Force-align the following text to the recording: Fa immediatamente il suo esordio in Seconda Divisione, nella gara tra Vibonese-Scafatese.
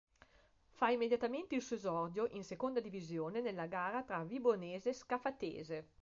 Fa 0.71 0.89
immediatamente 0.89 1.53
il 1.53 1.61
suo 1.61 1.75
esordio 1.75 2.25
in 2.31 2.43
Seconda 2.43 2.79
Divisione, 2.79 3.39
nella 3.39 3.67
gara 3.67 4.01
tra 4.01 4.23
Vibonese-Scafatese. 4.23 5.85